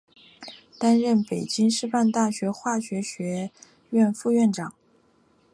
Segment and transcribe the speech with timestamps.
[0.79, 3.51] 担任北京师范大学化学学
[3.91, 4.73] 院副院长。